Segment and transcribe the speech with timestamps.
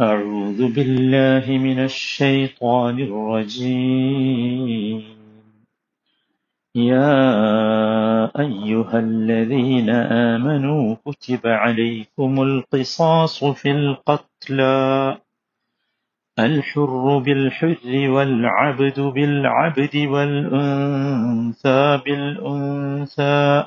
[0.00, 5.04] أعوذ بالله من الشيطان الرجيم.
[6.74, 15.18] يا أيها الذين آمنوا كتب عليكم القصاص في القتلى.
[16.38, 23.66] الحر بالحر والعبد بالعبد والأنثى بالأنثى.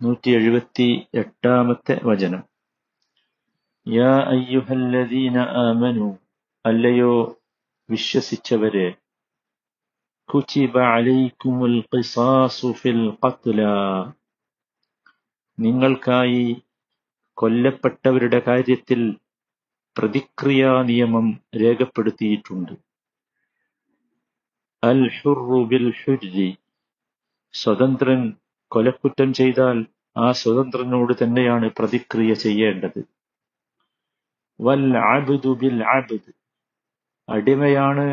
[0.00, 2.42] നൂറ്റി എഴുപത്തി എട്ടാമത്തെ വചനം.
[3.86, 6.08] യാ അയ്യുഹല്ലദീന ആമനു
[6.64, 7.14] അല്ലയോ
[7.88, 8.86] വിശ്വസിച്ചവരെ
[10.28, 13.60] കുചിബ അലൈക്കുമുൽ ഖിസാസു ഫിൽ ഖത്ല
[15.58, 16.46] നിങ്ങൾക്കായി
[17.38, 19.00] കൊല്ലപ്പെട്ടവരുടെ കാര്യത്തിൽ
[19.96, 22.74] പ്രതിക്രിയാ നിയമം രേഖപ്പെടുത്തിയിട്ടുണ്ട്.
[24.82, 26.50] അൽ ഹുറു ബിൽ ഹുരി
[27.54, 28.22] സ്വതന്ത്രൻ
[28.71, 29.77] കൊലക്കുറ്റം ചെയ്താൽ
[30.15, 33.01] ആ സ്വതന്ത്രനോട് തന്നെയാണ് പ്രതിക്രിയ ചെയ്യേണ്ടത്
[34.59, 36.31] വൽ അബ്ദു ബിൽ അബ്ദ്
[37.27, 38.05] അടിമയാണ്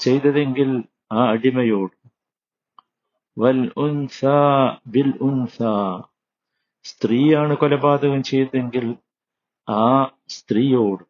[0.00, 0.70] ചെയ്തതെങ്കിൽ
[1.12, 1.94] ആ അടിമയോട്
[3.36, 4.20] വൽ ഉൻസ
[4.94, 5.58] ബിൽ ഉൻസ
[6.84, 8.86] സ്ത്രീയാണ് കൊലപാതകം ചെയ്തതെങ്കിൽ
[9.68, 9.84] ആ
[10.36, 11.04] സ്ത്രീയോട്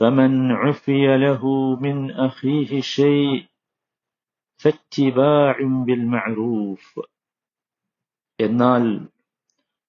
[0.00, 1.42] فمن عفي له
[1.76, 3.32] من أخيه شيء
[5.87, 7.01] ബിൽ മഅറൂഫ്
[8.39, 8.85] എന്നാൽ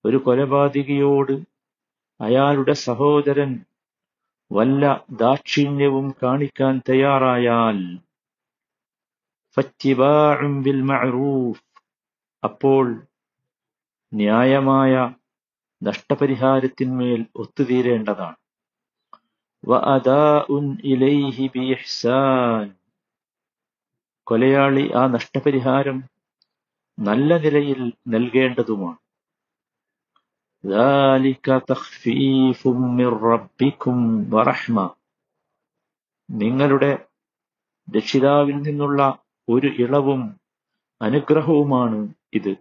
[0.04, 1.34] ഒരു കൊലപാതകിയോട്
[2.20, 3.52] അയാളുടെ സഹോദരൻ
[4.50, 4.84] വല്ല
[5.22, 7.80] ദാക്ഷിണ്യവും കാണിക്കാൻ തയ്യാറായാൽ
[10.64, 11.62] ബിൽ മഅറൂഫ്
[12.42, 12.86] അപ്പോൾ
[14.12, 14.92] ന്യായമായ
[15.82, 18.38] നഷ്ടപരിഹാരത്തിന്മേൽ ഒത്തുതീരേണ്ടതാണ്.
[19.64, 22.66] വഅദാഉൻ ഇലൈഹി ബിഇഹ്സാൻ.
[24.30, 25.96] കൊലയാളി ആ നഷ്ടപരിഹാരം
[26.98, 28.98] നല്ല നിലയിൽ നൽകേണ്ടതുമാണ്.
[36.30, 36.91] നിങ്ങളുടെ
[37.88, 39.00] രക്ഷിതാവിൽ നിന്നുള്ള
[39.48, 40.41] ഒരു ഇളവും
[41.02, 42.00] അനുഗ്രഹവുമാണ്
[42.34, 42.52] ഇത്.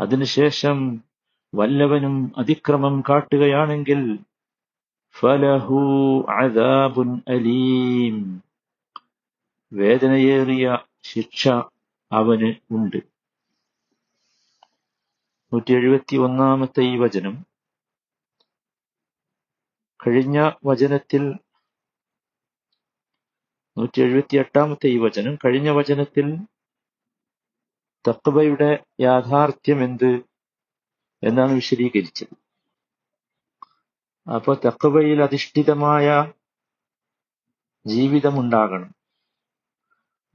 [0.00, 0.78] അതിനുശേഷം
[1.54, 4.00] വല്ലവനും അതിക്രമം കാട്ടുകയാണെങ്കിൽ
[5.12, 5.78] ഫലഹു
[6.28, 8.42] അദാബുൻ അലീം.
[9.72, 11.48] വേദനയേറിയ ശിക്ഷ
[12.12, 12.96] അവന് ഉണ്ട്.
[15.52, 17.46] നൂറ്റി എഴുപത്തി ഒന്നാമത്തെ ഈ വചനം.
[20.06, 21.22] കഴിഞ്ഞ വചനത്തിൽ
[23.78, 25.38] നൂറ്റി എഴുപത്തി എട്ടാമത്തെ ഈ വചനം.
[25.44, 26.26] കഴിഞ്ഞ വചനത്തിൽ
[28.08, 30.10] തക്കബയുടെ യാഥാർത്ഥ്യം എന്ത്
[31.22, 32.49] എന്നാണ് വിശദീകരിച്ചത്.
[34.34, 36.32] അപ്പൊ തെക്കുവയിൽ അധിഷ്ഠിതമായ
[37.86, 38.94] ജീവിതമുണ്ടാകണം.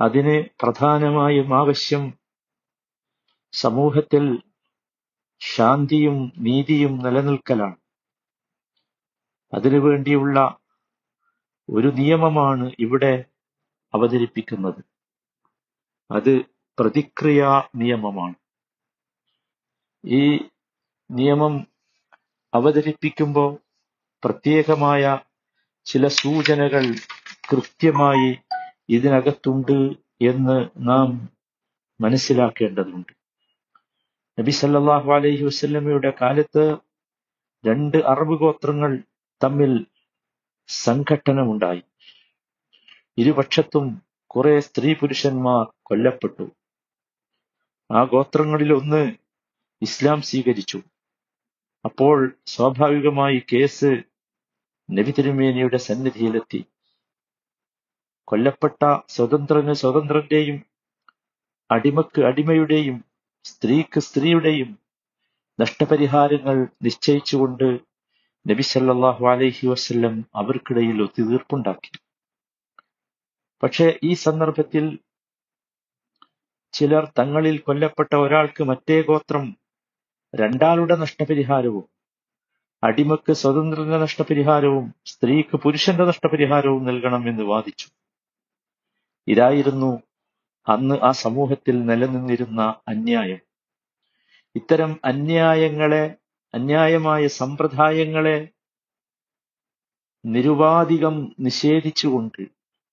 [0.01, 2.13] അതിന് പ്രധാനമായും ആവശ്യം
[3.51, 4.41] സമൂഹത്തിൽ
[5.39, 7.75] ശാന്തിയും നീതിയും നിലനിൽക്കലാണ്.
[9.53, 10.57] അതിനുവേണ്ടിയുള്ള
[11.69, 13.25] ഒരു നിയമമാണ് ഇവിടെ
[13.93, 14.83] അവതരിപ്പിക്കുന്നത്.
[16.11, 16.41] അത്
[16.79, 18.35] പ്രതിക്രിയാ നിയമമാണ്.
[20.05, 20.49] ഈ
[21.11, 21.67] നിയമം
[22.53, 23.64] അവതരിപ്പിക്കുമ്പോൾ
[24.25, 25.19] പ്രത്യേകമായ
[25.85, 26.95] ചില സൂചനകൾ
[27.51, 28.37] കൃത്യമായി
[28.89, 31.29] ഇതിനകത്തുണ്ട് എന്ന് നാം
[32.01, 33.13] മനസ്സിലാക്കേണ്ടതുണ്ട്.
[34.39, 36.77] നബി സല്ലാഹു അലൈഹി വസ്ലമയുടെ കാലത്ത്
[37.65, 39.03] രണ്ട് അറബ് ഗോത്രങ്ങൾ
[39.43, 39.85] തമ്മിൽ
[40.67, 41.83] സംഘട്ടനമുണ്ടായി.
[43.17, 46.51] ഇരുപക്ഷത്തും കുറെ സ്ത്രീ പുരുഷന്മാർ കൊല്ലപ്പെട്ടു.
[47.91, 49.13] ആ ഗോത്രങ്ങളിൽ ഒന്ന്
[49.81, 50.77] ഇസ്ലാം സ്വീകരിച്ചു.
[51.85, 54.14] അപ്പോൾ സ്വാഭാവികമായി കേസ്
[54.89, 56.59] നബി തിരുമേനിയുടെ സന്നിധിയിലെത്തി.
[58.27, 58.81] കൊല്ലപ്പെട്ട
[59.15, 60.57] സ്വതന്ത്രന് സ്വതന്ത്രന്റെയും
[61.69, 62.97] അടിമക്ക് അടിമയുടെയും
[63.45, 64.69] സ്ത്രീക്ക് സ്ത്രീയുടെയും
[65.59, 67.67] നഷ്ടപരിഹാരങ്ങൾ നിശ്ചയിച്ചുകൊണ്ട്
[68.45, 71.91] നബി സല്ലല്ലാഹു അലൈഹി വസല്ലം അവർക്കിടയിൽ ഒത്തുതീർപ്പുണ്ടാക്കി.
[73.63, 74.85] പക്ഷേ ഈ സന്ദർഭത്തിൽ
[76.73, 79.45] ചിലർ തങ്ങളിൽ കൊല്ലപ്പെട്ട ഒരാൾക്ക് മറ്റേ ഗോത്രം
[80.33, 81.85] രണ്ടാളുടെ നഷ്ടപരിഹാരവും
[82.85, 87.87] അടിമക്ക് സ്വതന്ത്രന്റെ നഷ്ടപരിഹാരവും സ്ത്രീക്ക് പുരുഷന്റെ നഷ്ടപരിഹാരവും നൽകണം എന്ന് വാദിച്ചു.
[89.27, 89.91] ഇതായിരുന്നു
[90.67, 93.41] അന്ന് ആ സമൂഹത്തിൽ നിലനിന്നിരുന്ന അന്യായം.
[94.55, 96.03] ഇത്തരം അന്യായങ്ങളെ
[96.53, 98.37] അന്യായമായ സമ്പ്രദായങ്ങളെ
[100.25, 102.41] നിരുപാധികം നിഷേധിച്ചുകൊണ്ട്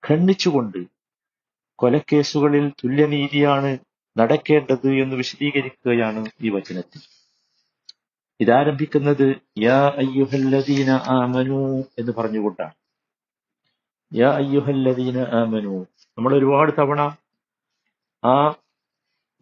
[0.03, 0.81] ഖണ്ഡിച്ചുകൊണ്ട്
[1.79, 3.71] കൊലക്കേസുകളിൽ തുല്യനീതിയാണ്
[4.17, 7.03] നടക്കേണ്ടത് എന്ന് വിശദീകരിക്കുകയാണ് ഈ വചനത്തിൽ.
[8.40, 9.37] ഇതാരംഭിക്കുന്നത്?
[9.58, 12.73] യാ അയ്യുഹല്ലദീന ആമനു എന്ന് പറഞ്ഞുകൊണ്ടാണ്.
[14.14, 15.87] യാ അയ്യുഹല്ലദീന ആമനു.
[16.19, 17.17] നമ്മൾ ഒരുപാട് തവണ
[18.25, 18.55] ആ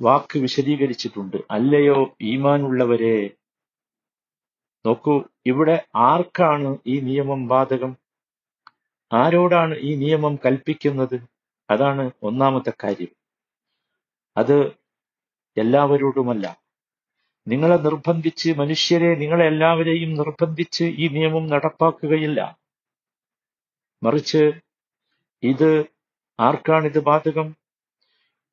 [0.02, 1.36] വാക്ക് വിശദീകരിച്ചിട്ടുണ്ട്.
[1.50, 3.30] അല്ലയോ ഈമാനുള്ളവരെ?
[4.86, 7.96] നോക്കൂ ഇവിടെ ആർക്കാണ് ഈ നിയമം ബാധകം?
[9.12, 11.20] ആരോടാണ് ഈ നിയമം കൽപ്പിക്കുന്നത്?
[11.70, 13.08] അതാണ് ഒന്നാമത്തെ കാര്യം.
[14.36, 14.66] അത്
[15.56, 16.59] എല്ലാവരോടുമല്ല.
[17.50, 22.58] നിങ്ങളെ നിർബന്ധിച്ച് മനുഷ്യരെ നിങ്ങളെല്ലാവരെയും നിർബന്ധിച്ച് ഈ നിയമം നടപ്പാക്കുകയില്ല.
[24.02, 24.52] മറിച്ച്
[25.42, 25.84] ഇത്
[26.40, 27.56] ആർക്കാണിത് ബാധകം?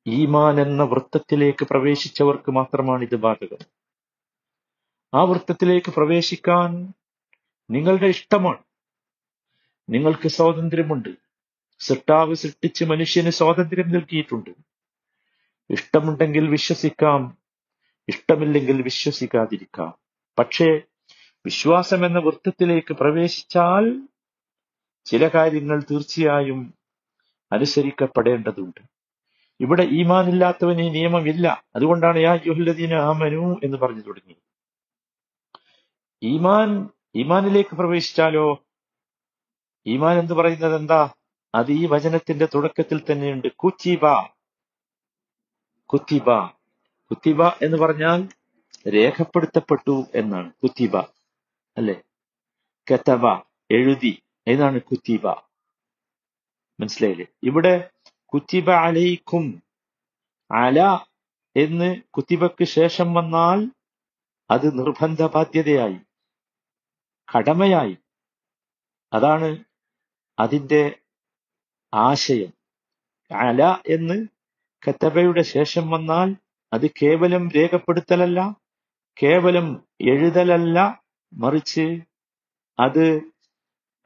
[0.06, 3.58] ഈമാൻ എന്ന വൃത്തത്തിലേക്ക് പ്രവേശിച്ചവർക്ക് മാത്രമാണ് ഇത് ബാധകം.
[5.14, 6.92] ആ വൃത്തത്തിലേക്ക് പ്രവേശിക്കാൻ
[7.70, 8.62] നിങ്ങളുടെ ഇഷ്ടമാണ്.
[9.88, 11.08] നിങ്ങൾക്ക് സ്വാതന്ത്ര്യമുണ്ട്.
[11.80, 14.50] സൃഷ്ടാവ് സൃഷ്ടിച്ച് മനുഷ്യന് സ്വാതന്ത്ര്യം നൽകിയിട്ടുണ്ട്.
[15.70, 17.47] ഇഷ്ടമുണ്ടെങ്കിൽ വിശ്വസിക്കാം.
[18.08, 19.98] ഇഷ്ടമില്ലെങ്കിൽ വിശ്വസിക്കാതിരിക്കാം.
[20.38, 20.80] പക്ഷേ
[21.46, 24.08] വിശ്വാസം എന്ന വൃത്തത്തിലേക്ക് പ്രവേശിച്ചാൽ
[25.04, 26.74] ചില കാര്യങ്ങൾ തീർച്ചയായും
[27.52, 28.80] അനുസരിക്കപ്പെടേണ്ടതുണ്ട്.
[29.60, 31.64] ഇവിടെ ഈമാനില്ലാത്തവന് നിയമമില്ല.
[31.76, 34.36] അതുകൊണ്ടാണ് യാ യുഹല്ലദീന ആമനു എന്ന് പറഞ്ഞു തുടങ്ങി
[36.22, 38.64] ഈമാൻ ഈമാനിലേക്ക് പ്രവേശിച്ചാലോ?
[39.86, 41.10] ഈമാൻ എന്ന് പറയുന്നത് എന്താ?
[41.54, 43.48] അത് ഈ വചനത്തിന്റെ തുടക്കത്തിൽ തന്നെയുണ്ട്.
[43.48, 44.24] കുത്തിബ.
[45.84, 46.57] കുത്തിബ.
[47.10, 48.28] കുത്തിബ എന്ന് പറഞ്ഞാൽ
[48.88, 50.52] രേഖപ്പെടുത്തപ്പെട്ടു എന്നാണ്.
[50.52, 50.96] കുത്തിബ
[51.76, 52.02] അല്ലെ?
[52.92, 53.26] കത്തബ
[53.70, 54.22] എഴുതി.
[54.48, 55.28] എന്നാണ് കുത്തിബ
[56.80, 57.26] മനസ്സിലായില്ലേ?
[57.42, 57.90] ഇവിടെ
[58.26, 59.62] കുത്തിബ അലൈക്കും.
[60.50, 60.98] അല
[61.56, 63.70] എന്ന് കുത്തിബക്ക് ശേഷം വന്നാൽ
[64.50, 65.96] അത് നിർബന്ധ ബാധ്യതയായി
[67.36, 67.96] കടമയായി.
[69.12, 69.64] അതാണ്
[70.38, 70.98] അതിന്റെ
[71.94, 72.52] ആശയം.
[73.34, 74.26] അല എന്ന്
[74.88, 78.56] കത്തബയുടെ ശേഷം വന്നാൽ അത് കേവലം രേഖപ്പെടുത്തലല്ല
[79.22, 81.86] കേവലം എഴുതലല്ല മറിച്ച്
[82.78, 83.20] അത്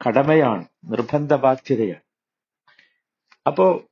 [0.01, 2.03] കടമയാണ് നിർബന്ധ ബാധ്യതയാണ്
[3.47, 3.83] അപ്പോ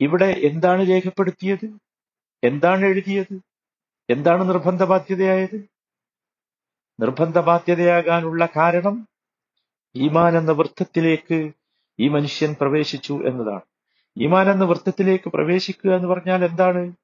[0.00, 1.66] ഇവിടെ എന്താണ് രേഖപ്പെടുത്തിയത്?
[2.42, 3.34] എന്താണ് എഴുതിയത്?
[4.10, 5.68] എന്താണ് നിർബന്ധ ബാധ്യതയായത്
[7.00, 9.08] നിർബന്ധ ബാധ്യതയാകാനുള്ള കാരണം
[9.96, 11.52] ഈമാൻ എന്ന വൃത്തത്തിലേക്ക്
[11.98, 13.64] ഈ മനുഷ്യൻ പ്രവേശിച്ചു എന്നതാണ്.
[14.16, 17.03] ഈമാൻ എന്ന വൃത്തത്തിലേക്ക് പ്രവേശിക്കുക എന്ന് പറഞ്ഞാൽ എന്താണ്?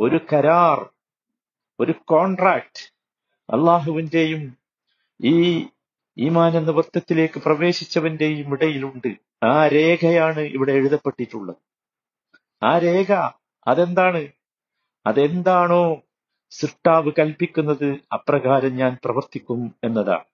[0.00, 0.90] ഒരു കരാർ
[1.80, 2.92] ഒരു കോൺട്രാക്ട്
[3.52, 4.56] അള്ളാഹുവിന്റെയും
[5.20, 5.66] ഈ
[6.18, 9.16] ഈമാൻ എന്ന വൃത്തത്തിലേക്ക് പ്രവേശിച്ചവന്റെയും ഇടയിലുണ്ട്.
[9.42, 11.56] ആ രേഖയാണ് ഇവിടെ എഴുതപ്പെട്ടിട്ടുള്ളത്.
[12.64, 13.12] ആ രേഖ
[13.66, 14.28] അതെന്താണ്?
[15.06, 16.02] അതെന്താണോ
[16.50, 20.24] സൃഷ്ടാവ് കൽപ്പിക്കുന്നത് അപ്രകാരം ഞാൻ പ്രവർത്തിക്കും എന്നതാണ്.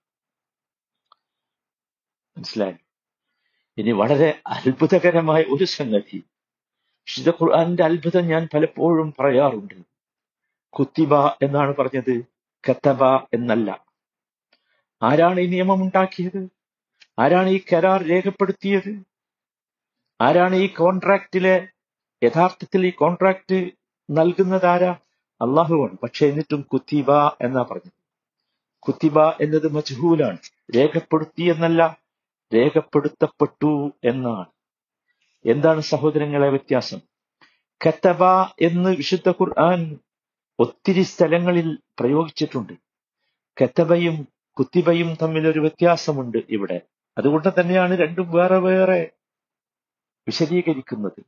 [2.37, 2.75] മനസ്സിലായി?
[3.79, 6.25] ഇനി വളരെ അത്ഭുതകരമായ ഒരു സംഗതി.
[7.09, 9.75] വിശുദ്ധ ഖുർആാനിന്റെ അത്ഭുതം ഞാൻ പലപ്പോഴും പറയാറുണ്ട്.
[10.73, 12.15] കുത്തിബ എന്നാണ് പറഞ്ഞത്
[12.65, 13.03] കത്തബ
[13.35, 13.71] എന്നല്ല.
[15.03, 16.41] ആരാണ് ഈ നിയമം ഉണ്ടാക്കിയത്
[17.19, 18.93] ആരാണ് ഈ കരാർ രേഖപ്പെടുത്തിയത്?
[20.21, 21.69] ആരാണ് ഈ കോൺട്രാക്റ്റിലെ
[22.23, 23.59] യഥാർത്ഥത്തിൽ ഈ കോൺട്രാക്ട്
[24.11, 24.93] നൽകുന്നത് ആരാ?
[25.41, 25.97] അള്ളാഹുവാണ്.
[26.03, 27.93] പക്ഷെ എന്നിട്ടും കുത്തിബ എന്നാ പറഞ്ഞത്.
[28.83, 30.39] കുത്തിബ എന്നത് മജ്ഹൂലാണ്.
[30.77, 31.83] രേഖപ്പെടുത്തി എന്നല്ല
[32.55, 33.73] രേഖപ്പെടുത്തപ്പെട്ടു
[34.05, 34.54] എന്നാണ്.
[35.45, 36.99] എന്താണ് സഹോദരങ്ങളെ വ്യത്യാസം?
[37.87, 38.25] കത്തബ
[38.61, 39.99] എന്ന് വിശുദ്ധ ഖുർആൻ
[40.59, 42.73] ഒത്തിരി സ്ഥലങ്ങളിൽ പ്രയോഗിച്ചിട്ടുണ്ട്.
[43.57, 46.81] കത്തബയും കുത്തിബയും തമ്മിൽ ഒരു വ്യത്യാസമുണ്ട് ഇവിടെ.
[47.19, 49.11] അതുകൊണ്ട് തന്നെയാണ് രണ്ടും വേറെ വേറെ
[50.27, 51.21] വിശദീകരിക്കുന്നത്.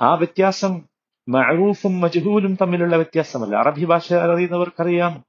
[0.00, 0.82] ആ വ്യത്യാസം
[1.28, 3.56] മഅറൂഫും മജ്ഹൂലും തമ്മിലുള്ള വ്യത്യാസമല്ല.
[3.56, 5.24] അറബി ഭാഷ അറിയുന്നവർക്കറിയാം.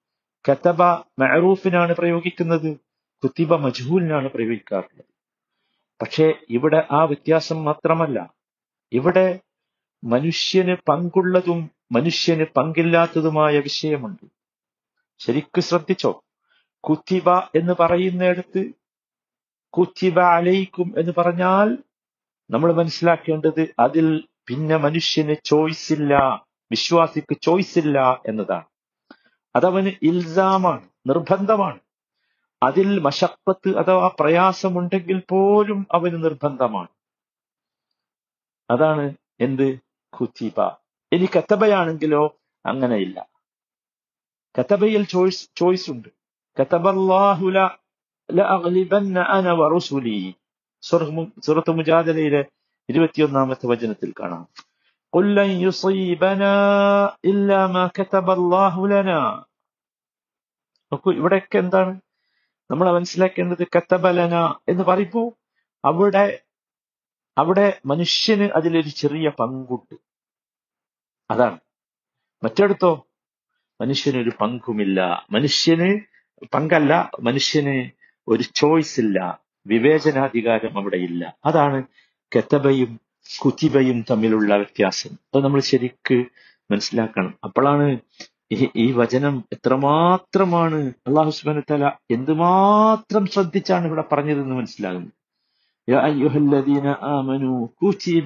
[0.45, 0.81] കത്തബ
[1.19, 2.77] മഅറൂഫിനാണ് പ്രയോഗിക്കുന്നത്
[3.23, 5.16] കുത്തിബ മജ്ഹൂലിനാണ് പ്രയോഗിക്കാറുള്ളത്.
[6.01, 8.33] പക്ഷേ ഇവിടെ ആ വ്യത്യാസം മാത്രമല്ല.
[8.91, 9.39] ഇവിടെ
[10.03, 14.25] മനുഷ്യന് പങ്കുള്ളതും മനുഷ്യന് പങ്കില്ലാത്തതുമായ വിഷയമുണ്ട്.
[15.19, 16.23] ശരിക്ക് ശ്രദ്ധിച്ചോ?
[16.83, 18.71] കുത്തിബ എന്ന് പറയുന്നിടത്ത്
[19.73, 21.77] കുത്തിബ അലയിക്കും എന്ന് പറഞ്ഞാൽ
[22.49, 26.13] നമ്മൾ മനസ്സിലാക്കേണ്ടത് അതിൽ പിന്നെ മനുഷ്യന് ചോയ്സ് ഇല്ല
[26.71, 28.65] വിശ്വാസിക്ക് ചോയ്സ് ഇല്ല എന്നതാണ്.
[29.55, 31.79] അതവന് ഇൽസാമാണ് നിർബന്ധമാണ്.
[32.62, 36.90] അതിൽ മശപ്പത്ത് അഥവാ പ്രയാസമുണ്ടെങ്കിൽ പോലും അവന് നിർബന്ധമാണ്
[38.70, 39.04] അതാണ്
[39.40, 39.66] എന്ത്
[40.12, 40.58] കുത്തിബ
[41.12, 42.22] ഇനി കത്തബയാണെങ്കിലോ
[42.64, 43.18] അങ്ങനെയില്ല
[44.54, 46.08] കത്തബയിൽ ചോയ്സ് ചോയ്സ് ഉണ്ട്
[46.56, 47.58] കത്തബല്ലാഹുല
[48.28, 50.18] ലഅഗ്ലിബന്ന അന വറുസുലി
[51.44, 52.42] സൂറത്ത് മുജാദലയിലെ
[52.88, 54.44] ഇരുപത്തിയൊന്നാമത്തെ വചനത്തിൽ കാണാം
[55.12, 56.54] قل لن يصيبنا
[57.24, 59.20] إلا ما كتب الله لنا
[60.92, 61.92] നോക്കൂ ഇവിടെയൊക്കെ എന്താണ്
[62.71, 65.37] നമ്മൾ മനസ്സിലാക്കേണ്ടത് കത്തബലന എന്ന് പറയുമ്പോ
[65.85, 66.43] അവിടെ
[67.37, 69.95] അവിടെ മനുഷ്യന് അതിലൊരു ചെറിയ പങ്കുണ്ട്.
[71.31, 71.59] അതാണ്.
[72.43, 73.07] മറ്റെടുത്തോ
[73.81, 75.27] മനുഷ്യനൊരു പങ്കുമില്ല.
[75.31, 75.99] മനുഷ്യന്
[76.53, 77.89] പങ്കല്ല മനുഷ്യന്
[78.27, 81.37] ഒരു ചോയ്സ് ഇല്ല വിവേചനാധികാരം അവിടെ ഇല്ല.
[81.45, 81.83] അതാണ്
[82.35, 82.99] കെത്തബയും
[83.45, 85.09] കുത്തിബയും തമ്മിലുള്ള വ്യത്യാസം.
[85.35, 86.25] അത് നമ്മൾ ശരിക്ക്
[86.71, 87.39] മനസ്സിലാക്കണം.
[87.43, 87.99] അപ്പോഴാണ്
[88.51, 90.77] ഈ ഈ വചനം എത്രമാത്രമാണ്
[91.07, 94.55] അള്ളാഹു സുബാന തല എന്തുമാത്രം ശ്രദ്ധിച്ചാണ് ഇവിടെ പറഞ്ഞതെന്ന്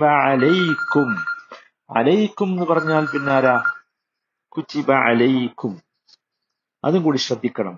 [0.06, 1.10] അലൈക്കും.
[1.98, 3.56] അലൈക്കും എന്ന് പറഞ്ഞാൽ പിന്നാരാ
[4.50, 5.74] കുച്ചിബ അലൈക്കും.
[6.86, 7.76] അതും കൂടി ശ്രദ്ധിക്കണം.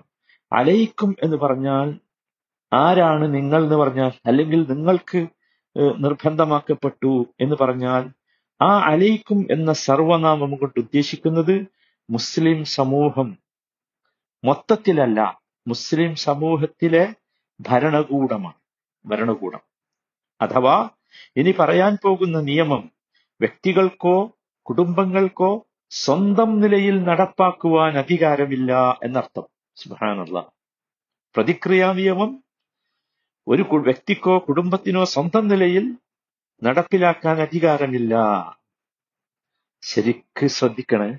[0.52, 1.88] അലൈക്കും എന്ന് പറഞ്ഞാൽ
[2.72, 5.20] ആരാണ് നിങ്ങൾ എന്ന് പറഞ്ഞാൽ അല്ലെങ്കിൽ നിങ്ങൾക്ക്
[5.98, 8.02] നിർബന്ധമാക്കപ്പെട്ടു എന്ന് പറഞ്ഞാൽ
[8.62, 11.54] ആ അലൈക്കും എന്ന സർവനാമം കൊണ്ട് ഉദ്ദേശിക്കുന്നത്
[12.10, 13.38] മുസ്ലിം സമൂഹം
[14.44, 15.20] മൊത്തത്തിലല്ല
[15.68, 17.14] മുസ്ലിം സമൂഹത്തിലെ
[17.60, 18.60] ഭരണകൂടമാണ്
[19.06, 19.62] ഭരണകൂടം.
[20.40, 20.90] അഥവാ
[21.36, 22.92] ഇനി പറയാൻ പോകുന്ന നിയമം
[23.40, 29.46] വ്യക്തികൾക്കോ കുടുംബങ്ങൾക്കോ സ്വന്തം നിലയിൽ നടപ്പാക്കുവാൻ അധികാരമില്ല എന്നർത്ഥം.
[29.76, 30.50] സുഹാനുള്ള
[31.36, 32.44] പ്രതിക്രിയാ നിയമം
[33.48, 35.84] ഒരു വ്യക്തിക്കോ കുടുംബത്തിനോ സ്വന്തം നിലയിൽ
[36.62, 38.14] നടപ്പിലാക്കാൻ അധികാരമില്ല.
[39.82, 41.18] ശരിക്ക് ശ്രദ്ധിക്കണേ.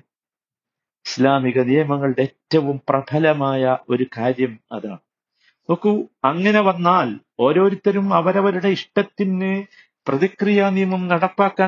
[1.06, 5.02] ഇസ്ലാമിക നിയമങ്ങളുടെ ഏറ്റവും പ്രബലമായ ഒരു കാര്യം അതാണ്.
[5.68, 5.92] നോക്കൂ
[6.24, 7.08] അങ്ങനെ വന്നാൽ
[7.38, 9.52] ഓരോരുത്തരും അവരവരുടെ ഇഷ്ടത്തിന്
[10.06, 11.64] പ്രതിക്രിയാ നിയമം നടപ്പാക്കാൻ